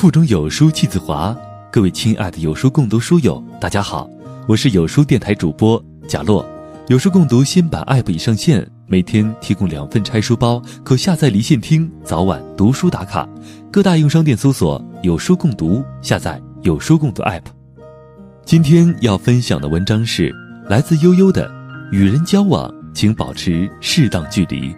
[0.00, 1.36] 腹中有书气自华。
[1.70, 4.08] 各位亲爱的有书共读书友，大家好，
[4.48, 6.42] 我是有书电台主播贾洛。
[6.88, 13.28] 有书共读新版 App 已上线，每天提供两份拆书包，可下载离线听，早晚读书打卡。
[13.70, 17.42] 各大应用商店搜索“有书共读”，下载有书共读 App。
[18.42, 20.34] 今天要分享的文章是
[20.66, 21.46] 来自悠悠的
[21.92, 24.72] 《与人交往，请保持适当距离》。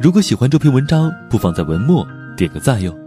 [0.00, 3.03] 如果喜欢这篇文章，不妨在文末点个赞哟。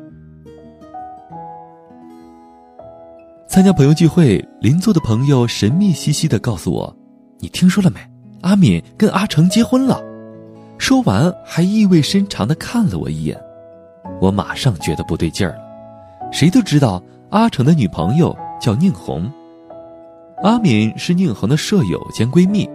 [3.58, 6.96] 参加朋友聚会，邻座的朋友神秘兮兮的告诉我
[7.42, 8.00] ：“你听说了没？
[8.42, 10.00] 阿敏跟阿成结婚了。”
[10.78, 13.36] 说完，还意味深长的看了我一眼。
[14.22, 15.60] 我马上觉得不对劲儿了。
[16.32, 19.28] 谁都知道阿成的女朋友叫宁红，
[20.44, 22.70] 阿敏是宁红的舍友兼闺蜜。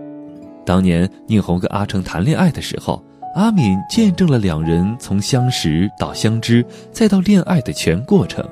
[0.67, 3.01] 当年宁红跟阿成谈恋爱的时候。
[3.37, 8.45] 阿敏见证了两人从相识到相知，再到恋爱的全过程。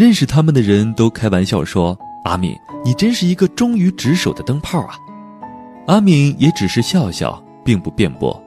[0.00, 4.94] 认识他们的人都开玩笑说：“阿敏，你真是一个忠于职守的灯泡啊！”
[5.88, 8.42] 阿敏也只是笑笑，并不辩驳。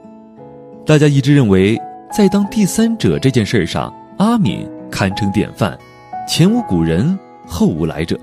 [0.84, 1.80] 大家一致认为，
[2.12, 5.78] 在当第三者这件事上，阿敏堪称典范，
[6.26, 7.16] 前无古人，
[7.46, 8.18] 后无来者。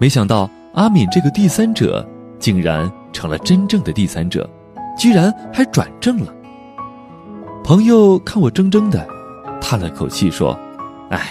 [0.00, 2.04] 没想到，阿敏这个第三者，
[2.40, 4.50] 竟然成了真正的第三者。
[4.98, 6.34] 居然还转正了。
[7.62, 9.06] 朋友看我怔怔的，
[9.60, 10.58] 叹了口气说
[11.10, 11.30] ：“哎，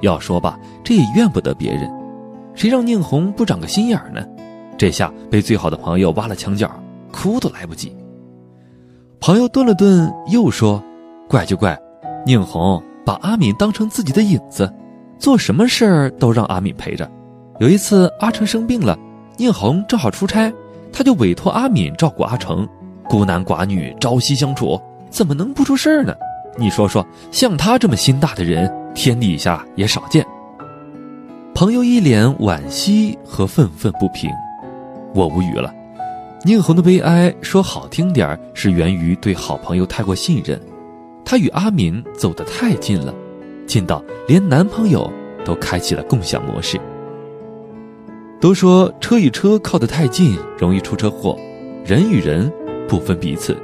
[0.00, 1.90] 要说吧，这也怨不得别人，
[2.54, 4.24] 谁让宁红不长个心眼呢？
[4.78, 6.70] 这下被最好的朋友挖了墙角，
[7.12, 7.96] 哭都来不及。”
[9.20, 10.82] 朋友顿了顿，又说
[11.28, 11.78] ：“怪就怪，
[12.26, 14.72] 宁红把阿敏当成自己的影子，
[15.18, 17.10] 做什么事儿都让阿敏陪着。
[17.58, 18.98] 有一次阿成生病了，
[19.38, 20.52] 宁红正好出差，
[20.92, 22.68] 他就委托阿敏照顾阿成。”
[23.08, 24.80] 孤男寡女朝夕相处，
[25.10, 26.12] 怎么能不出事儿呢？
[26.58, 30.26] 你说说，像他这么心大的人，天底下也少见。
[31.54, 34.30] 朋友一脸惋惜和愤愤不平，
[35.14, 35.72] 我无语了。
[36.44, 40.58] 宁红的悲哀，说好听点儿是源于对好朋友太过信任，
[41.26, 43.14] 她与阿敏走得太近了，
[43.66, 45.12] 近到连男朋友
[45.44, 46.80] 都开启了共享模式。
[48.40, 51.38] 都说车与车靠得太近容易出车祸，
[51.84, 52.50] 人与人。
[52.88, 53.56] 不分彼此，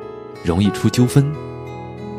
[0.43, 1.25] 容易出纠纷。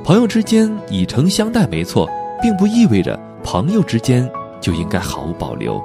[0.06, 2.10] 朋友之间以诚相待没错，
[2.44, 5.82] 并不意味着朋友之间就应该毫无保留，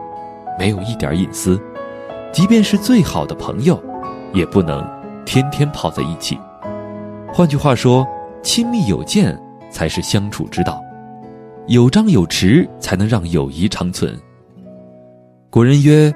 [0.58, 1.58] 没有一点隐私。
[2.32, 3.80] 即便是最好的朋友，
[4.34, 4.84] 也不能
[5.24, 6.36] 天天泡在一起。
[7.32, 8.04] 换句话说，
[8.42, 10.82] 亲密有间才是相处之道，
[11.68, 14.12] 有张有弛才能让友谊长存。
[15.50, 16.12] 古人曰：“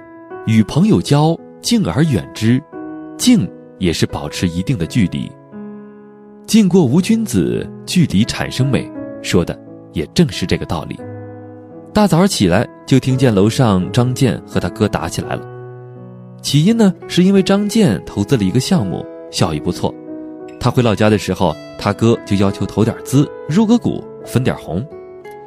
[0.46, 2.60] 与朋友交，敬而远之。”
[3.16, 3.48] 敬。
[3.78, 5.28] 也是保持一定的距离。
[6.46, 8.88] 近过无君子，距离产生美，
[9.22, 9.58] 说的
[9.92, 10.98] 也正是这个道理。
[11.92, 15.46] 大早上起来就听见楼上张健和他哥打起来了。
[16.40, 19.94] 起因呢，是因为张健投资了一个项目，效益不错。
[20.58, 24.84] 他回老家的时候，他哥就要求投点资，入个股，分点红。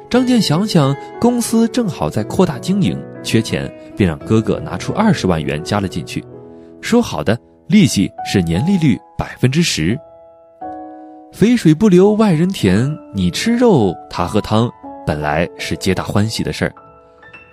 [0.08, 6.24] 张健想想，公司正好在扩大经营，缺钱，便让哥哥拿出二十万元加了进去，
[6.80, 7.36] 说好的。
[7.68, 9.98] 利息是年利率百分之十。
[11.36, 14.70] 肥水不流外人田，你吃肉，他喝汤，
[15.06, 16.72] 本来是皆大欢喜的事儿。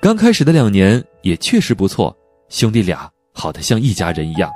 [0.02, 2.16] 刚开始的两年也确实不错，
[2.48, 4.50] 兄弟俩好的像一家人一样。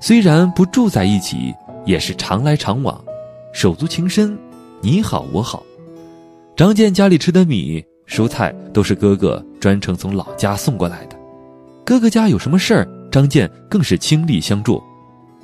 [0.00, 3.00] 虽然不住在一起，也是常来常往，
[3.52, 4.36] 手足情深，
[4.80, 5.62] 你好我好。
[6.56, 11.16] 张健家里吃的米、蔬菜都是哥哥专程从老家送过来的。
[11.84, 12.88] 哥哥家有什么事儿？
[13.12, 14.82] 张健更是倾力相助，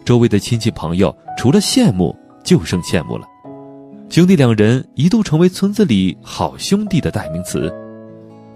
[0.04, 2.12] 周围的亲戚朋友除了羡慕，
[2.44, 3.26] 就剩羡慕了。
[4.08, 7.72] 兄弟两人一度成为村子里好兄弟的代名词。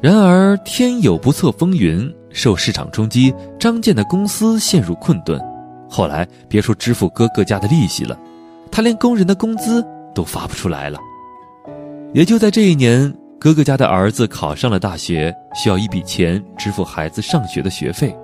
[0.02, 5.40] 然而天有不测风云，受市场冲击，张健的公司陷入困顿。
[5.88, 8.18] 后来别说支付哥哥家的利息了，
[8.70, 9.82] 他连工人的工资
[10.14, 10.98] 都发不出来了。
[12.12, 18.14] 也就在这一年，哥哥家的儿子考上了大学，需要一笔钱支付孩子上学的学费。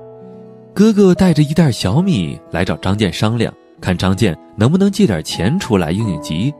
[0.74, 6.54] 哥哥带着一袋小米来找张健商量，看张健能不能借点钱出来应应急。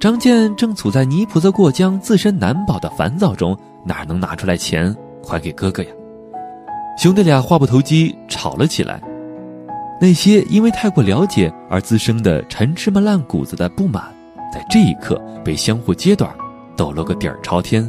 [0.00, 5.90] 张健正处在泥菩萨过江、自身难保的烦躁中，哪能拿出来钱还给哥哥呀？
[6.96, 9.02] 兄弟俩话不投机，吵了起来。
[10.00, 14.04] 那些因为太过了解而滋生的陈芝麻烂谷子的不满，
[14.52, 16.32] 在这一刻被相互揭短，
[16.76, 17.88] 抖了个底儿朝天。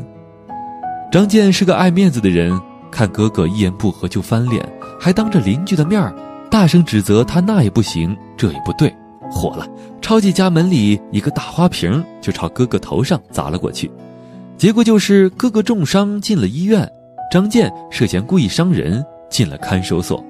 [1.11, 2.59] 张健是个爱面子的人。
[2.91, 4.63] 看哥哥一言不合就翻脸，
[4.99, 6.13] 还当着邻居的面儿
[6.53, 8.95] 大声指责他那也不行，这也不对，
[9.31, 9.67] 火了，
[10.01, 13.89] 抄起家门里一个大花瓶就朝哥哥头上砸了过去。
[14.55, 16.87] 结果就是哥哥重伤进了医院，
[17.31, 20.23] 张健涉嫌故意伤人进了看守所。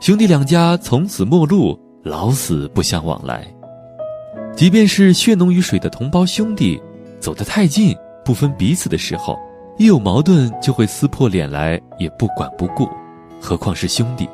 [0.00, 3.46] 兄弟两家从此陌路，老死不相往来。
[4.56, 6.80] 即便是血浓于水的同胞兄弟，
[7.20, 9.38] 走得太近，不分彼此的时候，
[9.76, 12.88] 一有矛盾就会撕破脸来，也不管不顾。
[13.38, 14.26] 何况是兄弟。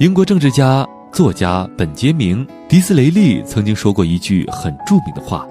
[0.00, 5.46] 英国政治家、作家本杰明·迪斯雷利曾经说过一句很著名的话：“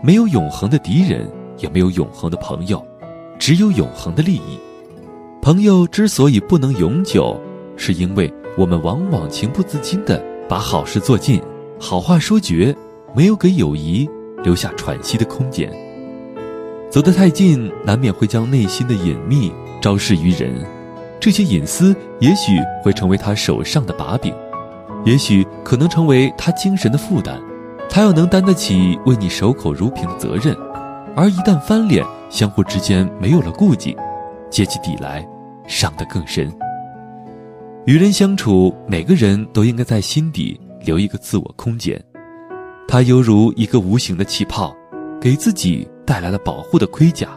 [0.00, 2.80] 没有永恒的敌人，也没有永恒的朋友，
[3.40, 4.56] 只有永恒的利益。
[5.42, 7.36] 朋友之所以不能永久，
[7.76, 11.42] 是因为我们往往情不自禁地把好事做尽。”
[11.80, 12.72] 好话说绝，
[13.16, 14.08] 没有给友谊
[14.44, 15.68] 留下喘息的空间。
[16.88, 20.64] 走得太近，难免会将内心的隐秘昭示于人，
[21.22, 24.34] 这些隐私也许会成为他手上的把柄，
[25.04, 27.40] 也许可能成为他精神的负担。
[27.88, 30.52] 他要能担得起为你守口如瓶的责任，
[31.14, 33.96] 而一旦翻脸，相互之间没有了顾忌，
[34.50, 35.24] 结起底来，
[35.68, 36.52] 伤得更深。
[37.86, 40.60] 与人相处，每个人都应该在心底。
[40.84, 42.02] 留一个自我空间，
[42.88, 44.74] 它犹如一个无形的气泡，
[45.20, 47.28] 给自己带来了保护的盔甲，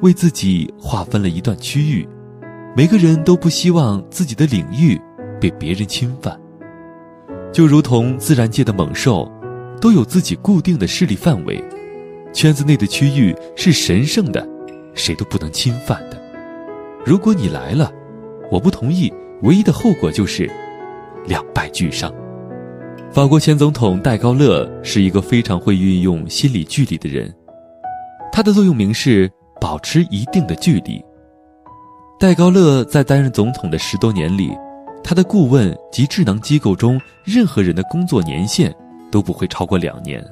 [0.00, 2.04] 为自己划分了一段区域。
[2.74, 4.98] 每个人都不希望自己的领域
[5.38, 6.40] 被别人侵犯，
[7.52, 9.30] 就如同自然界的猛兽，
[9.78, 11.62] 都有自己固定的势力范围，
[12.32, 14.48] 圈子内的区域是神圣的，
[14.94, 16.18] 谁都不能侵犯的。
[17.04, 17.92] 如果你来了，
[18.50, 20.50] 我不同意，唯一的后果就是
[21.26, 22.10] 两败俱伤。
[23.10, 27.30] 法国前总统戴高乐是一个非常会运用心理距离的人，
[28.32, 29.30] 他的座右铭是
[29.60, 31.04] 保持一定的距离。
[32.22, 34.56] 戴高乐在担任总统的十多年里，
[35.02, 38.72] 他的顾问及智囊机构中任何人的工作年限
[39.10, 40.24] 都不会超过两年。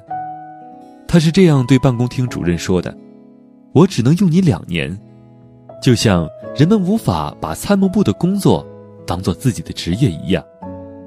[1.09, 2.97] 他是这样对办公厅主任说的
[3.75, 4.97] ：“我只能用你两年，
[5.83, 8.65] 就像人们无法把参谋部的工作
[9.05, 10.45] 当做自己的职业一样。”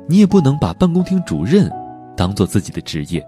[0.05, 1.71] 你也不能把办公厅主任
[2.13, 3.25] 当做自己的职业。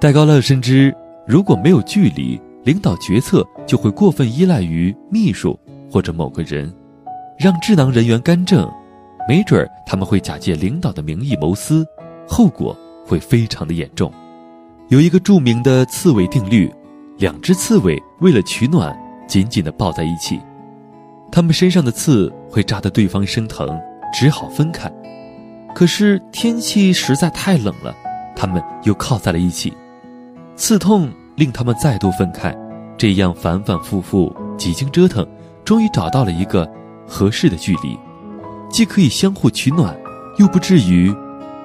[0.00, 0.92] 戴高乐深知，
[1.24, 5.56] 如果没有距离，领导决策就会过分依赖于秘书
[5.92, 6.72] 或者某个人，
[7.38, 8.66] 让智囊人员干政，
[9.28, 11.86] 没准儿他们会假借领导的名义谋私，
[12.26, 12.74] 后果
[13.06, 14.10] 会非常的严重。
[14.88, 16.72] 有一个著名的刺猬定律：
[17.18, 18.98] 两只刺猬为了取暖，
[19.28, 20.40] 紧紧地抱在一起，
[21.30, 23.78] 它们身上的刺会扎得对方生疼，
[24.14, 24.90] 只好分开。
[25.74, 27.94] 可是天气实在太冷了，
[28.34, 29.74] 他们又靠在了一起，
[30.56, 32.56] 刺痛令他们再度分开，
[32.96, 35.26] 这样反反复复，几经折腾，
[35.64, 36.70] 终于找到了一个
[37.06, 37.98] 合适的距离，
[38.70, 39.96] 既可以相互取暖，
[40.38, 41.14] 又不至于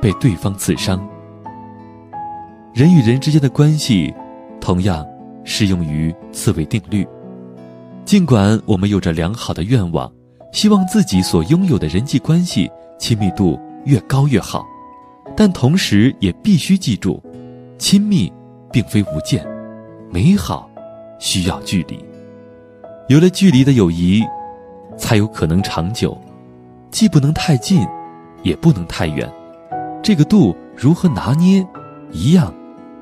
[0.02, 1.00] 被对方刺伤。
[2.74, 4.14] 人与人之间的关系，
[4.62, 5.06] 同样
[5.44, 7.08] 适用于刺猬定律。
[8.06, 10.12] 尽管我们有着良好的愿望，
[10.52, 13.60] 希望自己所拥有的人际关系亲密度。
[13.86, 14.66] 越高越好，
[15.34, 17.24] 但同时也必须记住，
[17.78, 18.30] 亲密
[18.70, 19.48] 并非无间，
[20.12, 20.70] 美好
[21.20, 21.98] 需要距离。
[23.08, 24.22] 有了距离的友谊，
[24.98, 26.18] 才有可能长久。
[26.92, 27.88] 既不能太近，
[28.44, 29.30] 也不能太远，
[30.04, 31.66] 这个度如何拿捏，
[32.12, 32.54] 一样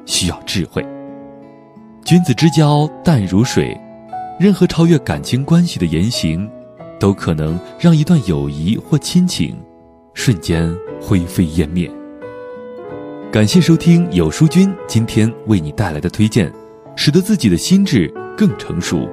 [0.05, 0.85] 需要智慧。
[2.03, 3.75] 君子之交淡如水，
[4.39, 6.47] 任何超越感情关系的言行，
[6.99, 9.57] 都可能让一段友谊或亲情。
[10.13, 11.91] 瞬间灰飞烟灭。
[13.31, 16.51] 感谢收听有书君今天为你带来的推荐，
[16.95, 18.07] 使得自己的心智
[18.37, 19.09] 更成熟。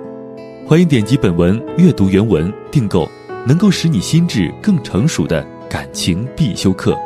[0.65, 3.11] 欢迎点击本文阅读原文，订购
[3.47, 6.97] 能够使你心智更成熟的感情必修课。